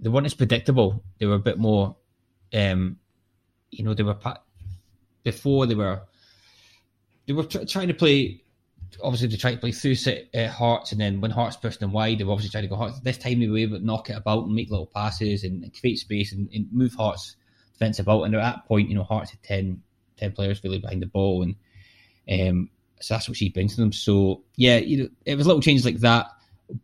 they 0.00 0.10
weren't 0.10 0.26
as 0.26 0.34
predictable. 0.34 1.02
They 1.18 1.24
were 1.24 1.36
a 1.36 1.38
bit 1.38 1.58
more, 1.58 1.96
um, 2.52 2.98
you 3.70 3.84
know, 3.84 3.94
they 3.94 4.02
were 4.02 4.18
before 5.22 5.64
they 5.64 5.74
were 5.74 6.02
they 7.26 7.32
were 7.32 7.44
trying 7.44 7.88
to 7.88 7.94
play. 7.94 8.42
Obviously, 9.02 9.28
they 9.28 9.36
tried 9.36 9.52
to 9.52 9.60
play 9.60 9.72
through 9.72 9.94
uh, 10.34 10.48
Hearts, 10.48 10.92
and 10.92 11.00
then 11.00 11.22
when 11.22 11.30
Hearts 11.30 11.56
pushed 11.56 11.80
them 11.80 11.90
wide, 11.90 12.18
they 12.18 12.24
were 12.24 12.32
obviously 12.32 12.50
trying 12.50 12.64
to 12.64 12.68
go 12.68 12.76
Hearts. 12.76 13.00
This 13.00 13.16
time, 13.16 13.40
they 13.40 13.48
were 13.48 13.56
able 13.56 13.78
to 13.78 13.86
knock 13.86 14.10
it 14.10 14.16
about 14.18 14.44
and 14.44 14.54
make 14.54 14.68
little 14.68 14.84
passes 14.84 15.42
and, 15.42 15.64
and 15.64 15.80
create 15.80 16.00
space 16.00 16.32
and, 16.32 16.50
and, 16.52 16.70
move 16.70 16.92
Hearts 16.92 17.36
defence 17.72 17.98
about. 17.98 18.24
And 18.24 18.34
at 18.34 18.42
that 18.42 18.68
point, 18.68 18.90
you 18.90 18.94
know, 18.94 19.04
Hearts 19.04 19.30
had 19.30 19.42
10, 19.42 19.80
10 20.18 20.32
players 20.32 20.62
really 20.62 20.80
behind 20.80 21.00
the 21.00 21.06
ball, 21.06 21.44
and 21.44 21.54
um, 22.30 22.68
so 23.00 23.14
that's 23.14 23.26
what 23.26 23.38
she 23.38 23.48
brings 23.48 23.74
to 23.76 23.80
them. 23.80 23.94
So 23.94 24.42
yeah, 24.56 24.76
you 24.76 24.98
know, 24.98 25.08
it 25.24 25.36
was 25.36 25.46
little 25.46 25.62
changes 25.62 25.86
like 25.86 26.00
that, 26.00 26.26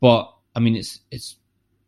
but 0.00 0.32
I 0.56 0.60
mean, 0.60 0.74
it's 0.74 1.00
it's 1.10 1.36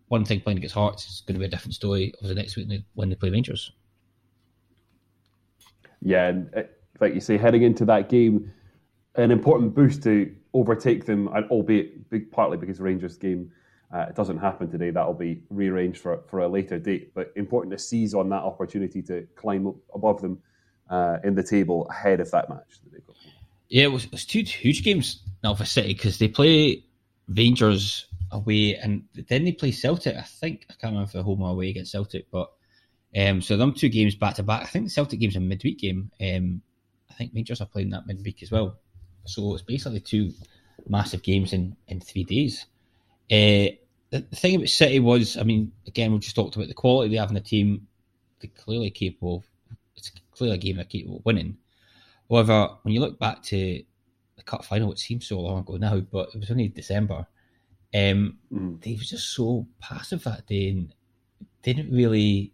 one 0.09 0.25
thing 0.25 0.41
playing 0.41 0.59
against 0.59 0.75
Hearts. 0.75 1.07
It's 1.07 1.21
going 1.23 1.35
to 1.35 1.41
be 1.41 1.47
a 1.47 1.49
different 1.49 1.75
story 1.75 2.15
over 2.21 2.29
the 2.29 2.35
next 2.35 2.57
week 2.57 2.69
when 2.95 3.09
they 3.09 3.17
play 3.17 3.31
Rangers. 3.31 3.73
Yeah, 6.01 6.29
and 6.29 6.55
uh, 6.55 6.63
like 7.01 7.15
you 7.15 7.21
say, 7.21 7.37
heading 7.37 7.63
into 7.63 7.85
that 7.87 8.09
game, 8.09 8.53
an 9.17 9.33
important 9.33 9.75
boost 9.75 10.05
to 10.05 10.33
overtake 10.55 11.07
them, 11.07 11.29
and 11.35 11.51
albeit 11.51 12.09
big, 12.11 12.31
partly 12.31 12.57
because 12.57 12.79
Rangers 12.79 13.17
game 13.17 13.51
uh, 13.93 14.07
it 14.09 14.15
doesn't 14.15 14.39
happen 14.39 14.71
today. 14.71 14.91
That'll 14.91 15.15
be 15.15 15.43
rearranged 15.49 16.01
for 16.01 16.23
for 16.29 16.41
a 16.41 16.49
later 16.49 16.79
date. 16.79 17.15
But 17.15 17.33
important 17.37 17.73
to 17.73 17.79
seize 17.79 18.15
on 18.15 18.29
that 18.29 18.43
opportunity 18.43 19.03
to 19.03 19.27
climb 19.35 19.67
up 19.67 19.77
above 19.95 20.21
them 20.21 20.39
uh, 20.91 21.19
in 21.25 21.35
the 21.35 21.43
table 21.43 21.87
ahead 21.91 22.21
of 22.21 22.31
that 22.33 22.51
match 22.51 22.81
that. 22.93 23.03
Yeah, 23.69 23.85
it 23.85 23.93
was, 23.93 24.05
it 24.05 24.13
was 24.13 24.25
two 24.25 24.43
huge 24.43 24.83
games 24.83 25.23
now 25.45 25.55
for 25.55 25.67
City 25.67 25.93
because 25.93 26.19
they 26.19 26.29
play 26.29 26.85
Rangers 27.29 28.07
away, 28.31 28.77
and 28.77 29.05
then 29.29 29.45
they 29.45 29.53
play 29.53 29.73
Celtic. 29.73 30.17
I 30.17 30.23
think 30.23 30.67
I 30.71 30.75
can't 30.75 30.93
remember 30.93 31.19
if 31.19 31.25
home 31.25 31.43
or 31.43 31.51
away 31.51 31.71
against 31.71 31.93
Celtic, 31.93 32.31
but 32.31 32.51
um, 33.17 33.41
so 33.41 33.57
them 33.57 33.73
two 33.73 33.89
games 33.89 34.15
back 34.15 34.35
to 34.35 34.43
back. 34.43 34.63
I 34.63 34.67
think 34.67 34.87
the 34.87 34.91
Celtic 34.91 35.21
game's 35.21 35.37
a 35.37 35.41
midweek 35.41 35.79
game. 35.79 36.11
Um, 36.21 36.63
I 37.11 37.15
think 37.15 37.33
Rangers 37.35 37.61
are 37.61 37.67
playing 37.67 37.91
that 37.91 38.07
midweek 38.07 38.43
as 38.43 38.51
well. 38.51 38.79
So 39.25 39.55
it's 39.55 39.63
basically 39.63 40.01
two 40.01 40.33
massive 40.89 41.23
games 41.23 41.53
in 41.53 41.77
in 41.89 42.01
three 42.01 42.25
days. 42.25 42.67
Uh, 43.31 43.77
the, 44.11 44.21
the 44.31 44.37
thing 44.37 44.57
about 44.57 44.69
City 44.69 45.01
was, 45.01 45.37
I 45.37 45.43
mean, 45.43 45.73
again, 45.87 46.13
we 46.13 46.19
just 46.19 46.35
talked 46.35 46.57
about 46.57 46.69
the 46.69 46.75
quality 46.75 47.11
they 47.11 47.19
have 47.19 47.29
in 47.29 47.35
the 47.35 47.41
team. 47.41 47.87
They're 48.41 48.51
clearly 48.57 48.91
capable. 48.91 49.45
It's 49.97 50.13
clearly 50.33 50.57
a 50.57 50.59
game 50.59 50.77
they're 50.77 50.85
capable 50.85 51.19
of 51.19 51.27
winning. 51.27 51.59
However, 52.31 52.77
when 52.83 52.95
you 52.95 53.01
look 53.01 53.19
back 53.19 53.43
to 53.45 53.83
the 54.37 54.43
cup 54.45 54.65
final, 54.65 54.93
it 54.93 54.99
seems 54.99 55.27
so 55.27 55.41
long 55.41 55.61
ago 55.61 55.77
now, 55.77 56.01
but 56.01 56.31
it 56.35 56.41
was 56.41 56.51
only 56.51 56.69
December. 56.69 57.27
Um, 57.95 58.39
mm. 58.53 58.83
They 58.83 58.93
were 58.93 58.99
just 58.99 59.35
so 59.35 59.67
passive 59.81 60.25
that 60.25 60.47
day 60.47 60.71
and 60.71 60.95
didn't 61.63 61.91
really 61.91 62.53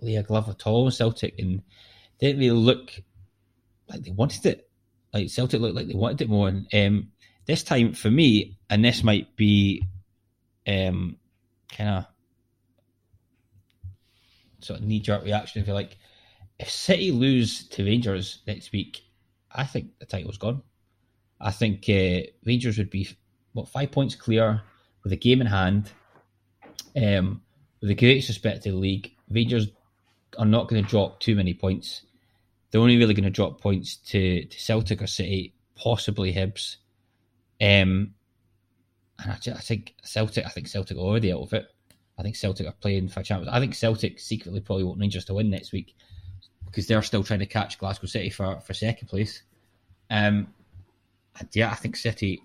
lay 0.00 0.16
a 0.16 0.22
glove 0.22 0.48
at 0.48 0.66
all 0.66 0.86
on 0.86 0.92
Celtic 0.92 1.38
and 1.38 1.62
didn't 2.18 2.40
really 2.40 2.58
look 2.58 2.92
like 3.88 4.02
they 4.02 4.10
wanted 4.10 4.46
it. 4.46 4.68
Like 5.12 5.30
Celtic 5.30 5.60
looked 5.60 5.76
like 5.76 5.86
they 5.86 5.94
wanted 5.94 6.22
it 6.22 6.28
more. 6.28 6.48
And 6.48 6.66
um, 6.74 7.08
this 7.46 7.62
time 7.62 7.94
for 7.94 8.10
me, 8.10 8.58
and 8.68 8.84
this 8.84 9.02
might 9.02 9.34
be 9.36 9.86
um, 10.66 11.16
kind 11.70 11.90
of 11.90 12.06
sort 14.60 14.80
of 14.80 14.86
knee 14.86 15.00
jerk 15.00 15.24
reaction, 15.24 15.62
if 15.62 15.68
you 15.68 15.74
like. 15.74 15.96
If 16.58 16.70
City 16.70 17.10
lose 17.10 17.68
to 17.70 17.84
Rangers 17.84 18.42
next 18.46 18.72
week, 18.72 19.02
I 19.50 19.64
think 19.64 19.98
the 19.98 20.06
title's 20.06 20.38
gone. 20.38 20.62
I 21.40 21.50
think 21.50 21.84
uh, 21.88 22.30
Rangers 22.44 22.78
would 22.78 22.90
be 22.90 23.08
what 23.54 23.68
five 23.68 23.90
points 23.90 24.14
clear 24.14 24.60
with 25.02 25.12
a 25.12 25.16
game 25.16 25.40
in 25.40 25.46
hand. 25.46 25.90
Um, 26.96 27.40
with 27.80 27.88
the 27.88 27.94
great 27.94 28.28
respect 28.28 28.64
to 28.64 28.70
the 28.70 28.76
league, 28.76 29.12
Rangers 29.30 29.68
are 30.38 30.46
not 30.46 30.68
going 30.68 30.82
to 30.82 30.88
drop 30.88 31.20
too 31.20 31.34
many 31.34 31.54
points. 31.54 32.02
They're 32.70 32.80
only 32.80 32.98
really 32.98 33.14
going 33.14 33.24
to 33.24 33.30
drop 33.30 33.60
points 33.60 33.96
to, 33.96 34.44
to 34.44 34.60
Celtic 34.60 35.00
or 35.00 35.06
City, 35.06 35.54
possibly 35.76 36.32
Hibs. 36.32 36.76
Um, 37.60 38.14
and 39.20 39.30
I, 39.30 39.34
I 39.34 39.60
think 39.60 39.94
Celtic, 40.02 40.44
I 40.44 40.48
think 40.48 40.68
Celtic 40.68 40.96
are 40.96 41.00
already 41.00 41.32
out 41.32 41.42
of 41.42 41.52
it. 41.52 41.66
I 42.18 42.22
think 42.22 42.36
Celtic 42.36 42.66
are 42.66 42.72
playing 42.72 43.08
for 43.08 43.22
champions. 43.22 43.54
I 43.54 43.60
think 43.60 43.74
Celtic 43.74 44.20
secretly 44.20 44.60
probably 44.60 44.84
want 44.84 45.00
Rangers 45.00 45.24
to 45.26 45.34
win 45.34 45.50
next 45.50 45.72
week 45.72 45.94
because 46.66 46.86
they're 46.86 47.02
still 47.02 47.22
trying 47.22 47.40
to 47.40 47.46
catch 47.46 47.78
Glasgow 47.78 48.06
City 48.06 48.30
for, 48.30 48.60
for 48.60 48.74
second 48.74 49.08
place. 49.08 49.42
Um, 50.10 50.48
and 51.38 51.48
yeah, 51.52 51.70
I 51.70 51.74
think 51.74 51.96
City. 51.96 52.42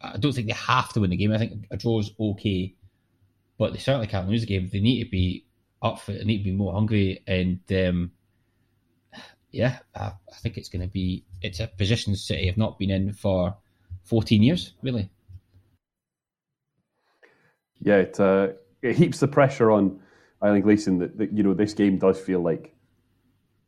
I 0.00 0.16
don't 0.16 0.32
think 0.32 0.46
they 0.46 0.54
have 0.54 0.92
to 0.92 1.00
win 1.00 1.10
the 1.10 1.16
game. 1.16 1.32
I 1.32 1.38
think 1.38 1.66
a 1.70 1.76
draw 1.76 1.98
is 2.00 2.12
okay, 2.18 2.74
but 3.58 3.72
they 3.72 3.78
certainly 3.78 4.06
can't 4.06 4.28
lose 4.28 4.42
the 4.42 4.46
game. 4.46 4.68
They 4.72 4.80
need 4.80 5.04
to 5.04 5.10
be 5.10 5.44
up 5.82 6.00
for 6.00 6.12
it. 6.12 6.18
They 6.18 6.24
need 6.24 6.38
to 6.38 6.44
be 6.44 6.52
more 6.52 6.72
hungry. 6.72 7.22
And 7.26 7.60
um, 7.72 8.12
yeah, 9.50 9.78
I, 9.94 10.12
I 10.30 10.36
think 10.40 10.56
it's 10.56 10.68
going 10.68 10.82
to 10.82 10.92
be. 10.92 11.24
It's 11.42 11.60
a 11.60 11.66
position 11.66 12.14
City 12.14 12.46
have 12.46 12.56
not 12.56 12.78
been 12.78 12.90
in 12.90 13.12
for 13.12 13.56
14 14.04 14.42
years, 14.42 14.72
really. 14.82 15.10
Yeah, 17.80 17.96
it 17.96 18.18
uh, 18.20 18.48
it 18.82 18.96
heaps 18.96 19.20
the 19.20 19.28
pressure 19.28 19.70
on. 19.70 20.00
I 20.40 20.52
think 20.52 20.64
Gleeson 20.64 20.98
that, 20.98 21.18
that 21.18 21.32
you 21.32 21.42
know 21.42 21.54
this 21.54 21.74
game 21.74 21.98
does 21.98 22.20
feel 22.20 22.40
like 22.40 22.74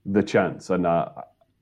the 0.06 0.22
chance, 0.22 0.70
and 0.70 0.87
uh, 0.87 1.08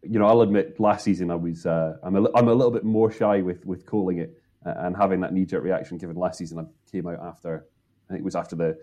you 0.02 0.18
know 0.18 0.26
I'll 0.26 0.42
admit 0.42 0.78
last 0.80 1.04
season 1.04 1.30
I 1.30 1.34
was 1.34 1.66
uh, 1.66 1.96
I'm 2.02 2.16
a, 2.16 2.28
I'm 2.34 2.48
a 2.48 2.54
little 2.54 2.70
bit 2.70 2.84
more 2.84 3.10
shy 3.10 3.42
with 3.42 3.64
with 3.64 3.86
calling 3.86 4.18
it 4.18 4.40
and 4.64 4.96
having 4.96 5.20
that 5.20 5.32
knee 5.32 5.44
jerk 5.44 5.62
reaction. 5.62 5.98
Given 5.98 6.16
last 6.16 6.38
season 6.38 6.58
I 6.58 6.64
came 6.90 7.06
out 7.06 7.20
after 7.20 7.66
I 8.08 8.12
think 8.12 8.20
it 8.20 8.24
was 8.24 8.36
after 8.36 8.56
the 8.56 8.78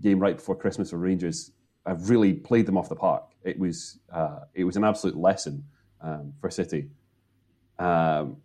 game 0.00 0.18
right 0.18 0.36
before 0.36 0.56
Christmas 0.56 0.90
for 0.90 0.98
Rangers. 0.98 1.52
I've 1.86 2.10
really 2.10 2.34
played 2.34 2.66
them 2.66 2.76
off 2.76 2.88
the 2.88 2.96
park. 2.96 3.24
It 3.44 3.58
was 3.58 3.98
uh, 4.12 4.40
it 4.54 4.64
was 4.64 4.76
an 4.76 4.84
absolute 4.84 5.16
lesson 5.16 5.64
um, 6.00 6.32
for 6.40 6.50
City. 6.50 6.88
Um, 7.78 8.36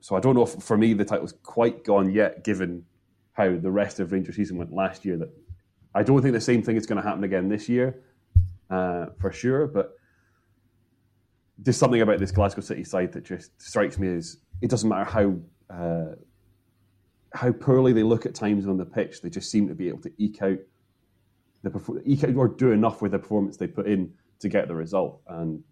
so 0.00 0.16
I 0.16 0.20
don't 0.20 0.34
know 0.34 0.42
if 0.42 0.50
for 0.62 0.76
me 0.76 0.94
the 0.94 1.04
title's 1.04 1.34
quite 1.42 1.84
gone 1.84 2.12
yet, 2.12 2.44
given 2.44 2.84
how 3.32 3.56
the 3.56 3.70
rest 3.70 4.00
of 4.00 4.12
Rangers 4.12 4.36
season 4.36 4.56
went 4.56 4.72
last 4.72 5.04
year. 5.04 5.16
That 5.16 5.30
I 5.94 6.02
don't 6.02 6.22
think 6.22 6.34
the 6.34 6.40
same 6.40 6.62
thing 6.62 6.76
is 6.76 6.86
going 6.86 7.02
to 7.02 7.06
happen 7.06 7.24
again 7.24 7.48
this 7.48 7.68
year, 7.68 8.00
uh, 8.70 9.06
for 9.18 9.32
sure. 9.32 9.66
But 9.66 9.96
there's 11.58 11.76
something 11.76 12.00
about 12.00 12.18
this 12.18 12.30
Glasgow 12.30 12.60
City 12.60 12.84
side 12.84 13.12
that 13.12 13.24
just 13.24 13.60
strikes 13.60 13.98
me 13.98 14.14
as 14.14 14.38
it 14.60 14.70
doesn't 14.70 14.88
matter 14.88 15.08
how 15.08 15.36
uh, 15.70 16.16
how 17.32 17.52
poorly 17.52 17.92
they 17.92 18.02
look 18.02 18.26
at 18.26 18.34
times 18.34 18.66
on 18.66 18.76
the 18.76 18.84
pitch, 18.84 19.22
they 19.22 19.30
just 19.30 19.50
seem 19.50 19.68
to 19.68 19.74
be 19.74 19.88
able 19.88 20.02
to 20.02 20.12
eke 20.18 20.42
out 20.42 20.58
the 21.62 22.02
eke 22.04 22.24
out 22.24 22.34
or 22.34 22.48
do 22.48 22.72
enough 22.72 23.02
with 23.02 23.12
the 23.12 23.18
performance 23.18 23.56
they 23.56 23.66
put 23.66 23.86
in 23.86 24.12
to 24.40 24.48
get 24.48 24.68
the 24.68 24.74
result. 24.74 25.20
And 25.28 25.62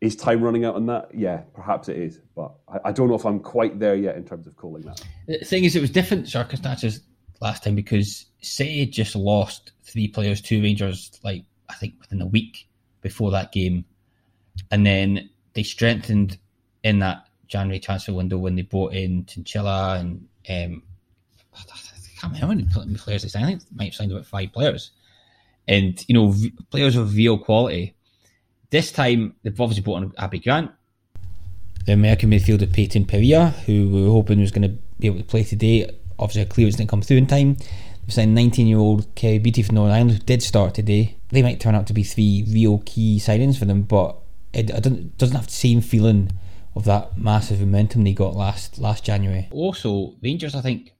is 0.00 0.16
time 0.16 0.42
running 0.42 0.64
out 0.64 0.76
on 0.76 0.86
that? 0.86 1.10
Yeah, 1.14 1.42
perhaps 1.52 1.88
it 1.88 1.98
is, 1.98 2.20
but 2.34 2.52
I, 2.68 2.88
I, 2.88 2.92
don't 2.92 3.08
know 3.08 3.14
if 3.14 3.26
I'm 3.26 3.40
quite 3.40 3.78
there 3.78 3.94
yet 3.94 4.16
in 4.16 4.24
terms 4.24 4.46
of 4.46 4.56
calling 4.56 4.82
that. 4.82 5.02
The 5.26 5.44
thing 5.44 5.64
is, 5.64 5.76
it 5.76 5.80
was 5.80 5.90
different 5.90 6.28
circumstances 6.28 7.00
last 7.42 7.64
time 7.64 7.74
because 7.74 8.26
City 8.40 8.86
just 8.86 9.14
lost 9.14 9.72
three 9.84 10.08
players 10.08 10.40
to 10.42 10.62
Rangers, 10.62 11.20
like 11.22 11.44
I 11.68 11.74
think 11.74 11.94
within 12.00 12.22
a 12.22 12.26
week 12.26 12.66
before 13.02 13.30
that 13.32 13.52
game, 13.52 13.84
and 14.70 14.86
then 14.86 15.28
they 15.52 15.62
strengthened 15.62 16.38
in 16.82 17.00
that 17.00 17.28
January 17.50 17.80
transfer 17.80 18.14
window 18.14 18.38
when 18.38 18.54
they 18.54 18.62
brought 18.62 18.94
in 18.94 19.26
Chinchilla 19.26 19.98
and 19.98 20.26
um, 20.48 20.82
I 21.54 21.62
can't 22.20 22.32
remember 22.34 22.64
how 22.72 22.80
many 22.80 22.96
players 22.96 23.22
they 23.22 23.28
signed. 23.28 23.44
I 23.44 23.48
think 23.48 23.62
they 23.62 23.76
might 23.76 23.84
have 23.86 23.94
signed 23.94 24.12
about 24.12 24.26
five 24.26 24.52
players, 24.52 24.92
and 25.68 26.02
you 26.08 26.14
know 26.14 26.34
players 26.70 26.96
of 26.96 27.14
real 27.14 27.38
quality 27.38 27.94
this 28.70 28.92
time, 28.92 29.34
they've 29.42 29.60
obviously 29.60 29.82
brought 29.82 29.96
on 29.96 30.12
Abbi 30.16 30.38
Grant. 30.38 30.70
The 31.86 31.92
American 31.92 32.30
midfielder 32.30 32.72
Peyton 32.72 33.04
Pereira, 33.04 33.48
who 33.66 33.88
we 33.88 34.04
were 34.04 34.10
hoping 34.10 34.40
was 34.40 34.52
going 34.52 34.62
to 34.62 34.78
be 34.98 35.08
able 35.08 35.18
to 35.18 35.24
play 35.24 35.42
today. 35.42 35.90
Obviously, 36.18 36.42
a 36.42 36.46
clearance 36.46 36.76
didn't 36.76 36.90
come 36.90 37.02
through 37.02 37.16
in 37.16 37.26
time. 37.26 37.56
They've 37.56 38.14
signed 38.14 38.34
19 38.34 38.66
year 38.66 38.78
old 38.78 39.12
Kerry 39.14 39.38
Beattie 39.38 39.62
from 39.62 39.74
Northern 39.76 39.94
Ireland, 39.94 40.12
who 40.12 40.18
did 40.18 40.42
start 40.42 40.74
today. 40.74 41.16
They 41.30 41.42
might 41.42 41.58
turn 41.58 41.74
out 41.74 41.86
to 41.88 41.92
be 41.92 42.04
three 42.04 42.44
real 42.48 42.82
key 42.84 43.18
signings 43.18 43.58
for 43.58 43.64
them, 43.64 43.82
but 43.82 44.16
it, 44.52 44.66
doesn't 44.66 45.36
have 45.36 45.46
the 45.46 45.52
same 45.52 45.80
feeling 45.80 46.30
of 46.76 46.84
that 46.84 47.18
massive 47.18 47.60
momentum 47.60 48.04
they 48.04 48.12
got 48.12 48.34
last 48.34 48.78
last 48.78 49.04
January. 49.04 49.48
Also, 49.50 50.14
Rangers, 50.22 50.54
I 50.54 50.60
think, 50.60 50.94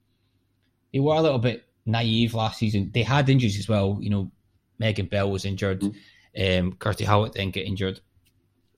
they 0.93 1.01
were 1.01 1.15
a 1.15 1.23
little 1.23 1.39
bit 1.39 1.65
naive 1.87 2.35
last 2.35 2.59
season. 2.59 2.91
They 2.93 3.03
had 3.03 3.29
injuries 3.29 3.59
as 3.59 3.69
well. 3.69 3.99
You 4.01 4.11
know, 4.11 4.31
Megan 4.79 5.07
Bell 5.07 5.31
was 5.31 5.45
injured. 5.45 5.81
Mm-hmm. 5.81 6.67
Um, 6.67 6.73
Kirsty 6.75 7.05
Howat 7.05 7.35
then 7.35 7.51
get 7.51 7.67
injured, 7.67 8.01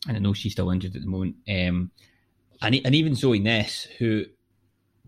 and 0.09 0.17
I 0.17 0.21
know 0.21 0.33
she's 0.33 0.53
still 0.53 0.71
injured 0.71 0.97
at 0.97 1.03
the 1.03 1.09
moment. 1.09 1.37
Um, 1.49 1.91
and, 2.61 2.81
and 2.85 2.95
even 2.95 3.15
Zoe 3.15 3.39
Ness, 3.39 3.85
who 3.99 4.25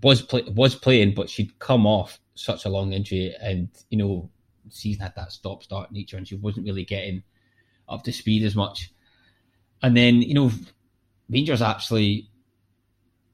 was 0.02 0.22
play, 0.22 0.42
was 0.42 0.74
playing, 0.74 1.14
but 1.14 1.30
she'd 1.30 1.58
come 1.58 1.86
off 1.86 2.18
such 2.34 2.64
a 2.64 2.68
long 2.68 2.92
injury, 2.92 3.34
and 3.40 3.68
you 3.90 3.98
know, 3.98 4.30
season 4.70 5.02
had 5.02 5.14
that 5.16 5.32
stop 5.32 5.62
start 5.62 5.92
nature, 5.92 6.16
and 6.16 6.26
she 6.26 6.36
wasn't 6.36 6.66
really 6.66 6.84
getting 6.84 7.22
up 7.88 8.02
to 8.04 8.12
speed 8.12 8.42
as 8.42 8.54
much. 8.54 8.92
And 9.82 9.96
then 9.96 10.22
you 10.22 10.34
know, 10.34 10.50
Rangers 11.28 11.62
actually, 11.62 12.28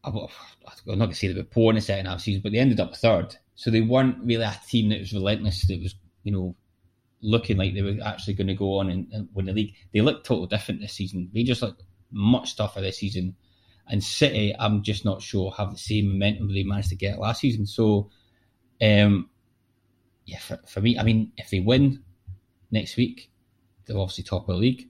I'm 0.05 0.15
not 0.15 0.31
going 0.87 1.09
to 1.09 1.15
say 1.15 1.29
they 1.29 1.35
were 1.35 1.45
poor 1.45 1.71
in 1.71 1.77
the 1.77 1.81
second 1.81 2.07
half 2.07 2.21
season, 2.21 2.43
but 2.43 2.53
they 2.53 2.59
ended 2.59 2.81
up 2.81 2.97
third, 2.97 3.37
so 3.55 3.71
they 3.71 3.81
weren't 3.81 4.19
really 4.25 4.45
a 4.45 4.61
team 4.69 4.91
that 4.91 5.01
was 5.01 5.13
relentless. 5.13 5.67
That 5.67 5.83
was 5.83 5.95
you 6.23 6.33
know 6.33 6.55
looking 7.23 7.57
like 7.57 7.75
they 7.75 7.83
were 7.83 7.97
actually 8.05 8.35
going 8.35 8.47
to 8.47 8.55
go 8.55 8.79
on 8.79 8.91
and, 8.91 9.13
and 9.13 9.29
win 9.35 9.47
the 9.47 9.53
league. 9.53 9.75
They 9.93 10.01
look 10.01 10.25
totally 10.25 10.49
different 10.49 10.81
this 10.81 10.95
season. 10.95 11.31
They 11.33 11.43
just 11.43 11.63
look 11.63 11.79
much 12.11 12.57
tougher 12.57 12.81
this 12.81 12.99
season. 12.99 13.37
And 13.89 14.03
City, 14.03 14.55
I'm 14.59 14.83
just 14.83 15.05
not 15.05 15.21
sure 15.21 15.53
have 15.53 15.73
the 15.73 15.79
same 15.79 16.13
momentum 16.13 16.53
they 16.53 16.63
managed 16.63 16.91
to 16.91 16.97
get 16.97 17.19
last 17.19 17.41
season. 17.41 17.67
So, 17.67 18.11
um, 18.81 19.29
yeah, 20.27 20.39
for, 20.39 20.61
for 20.67 20.81
me, 20.81 20.99
I 20.99 21.03
mean, 21.03 21.33
if 21.37 21.51
they 21.51 21.61
win 21.61 22.03
next 22.71 22.97
week, 22.97 23.31
they're 23.85 23.99
obviously 23.99 24.25
top 24.25 24.43
of 24.43 24.55
the 24.55 24.61
league, 24.61 24.89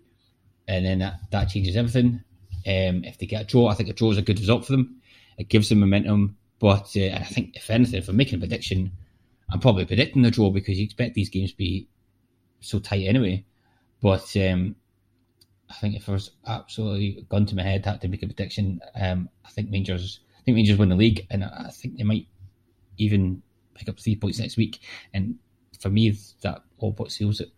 and 0.69 0.85
then 0.85 0.99
that, 0.99 1.15
that 1.31 1.47
changes 1.47 1.77
everything. 1.77 2.23
Um, 2.67 3.05
if 3.05 3.19
they 3.19 3.27
get 3.27 3.43
a 3.43 3.47
draw, 3.47 3.69
I 3.69 3.75
think 3.75 3.89
a 3.89 3.93
draw 3.93 4.11
is 4.11 4.19
a 4.19 4.23
good 4.23 4.39
result 4.39 4.67
for 4.67 4.73
them. 4.73 5.01
It 5.39 5.49
gives 5.49 5.69
them 5.69 5.81
momentum. 5.81 6.37
But 6.59 6.95
uh, 6.97 7.15
I 7.15 7.25
think, 7.25 7.57
if 7.57 7.71
anything, 7.71 7.99
if 7.99 8.09
I'm 8.09 8.17
making 8.17 8.37
a 8.37 8.41
prediction, 8.41 8.93
I'm 9.51 9.61
probably 9.61 9.87
predicting 9.87 10.23
the 10.23 10.31
draw 10.31 10.51
because 10.51 10.79
you 10.79 10.85
expect 10.85 11.15
these 11.15 11.31
games 11.31 11.53
to 11.53 11.57
be 11.57 11.89
so 12.61 12.79
tight 12.79 13.07
anyway. 13.07 13.45
But 14.03 14.37
um, 14.37 14.77
I 15.71 15.75
think 15.75 15.97
if 15.97 16.09
I 16.09 16.13
was 16.13 16.33
absolutely 16.47 17.27
gun 17.29 17.47
to 17.47 17.57
my 17.57 17.63
head, 17.63 17.87
had 17.87 18.01
to 18.03 18.09
make 18.09 18.23
a 18.23 18.27
prediction, 18.27 18.81
um, 19.01 19.29
I 19.45 19.51
think 19.51 19.71
Rangers. 19.73 20.21
I 20.39 20.43
think 20.43 20.57
Rangers 20.57 20.79
win 20.79 20.89
the 20.89 20.97
league, 20.97 21.27
and 21.31 21.45
I 21.45 21.71
think 21.73 21.97
they 21.97 22.05
might 22.05 22.27
even 22.97 23.43
pick 23.75 23.89
up 23.89 23.99
three 23.99 24.17
points 24.17 24.39
next 24.39 24.57
week. 24.57 24.81
And 25.15 25.37
for 25.79 25.91
me, 25.91 26.15
that 26.43 26.63
all 26.79 26.93
but 26.93 27.13
seals 27.13 27.41
it. 27.41 27.51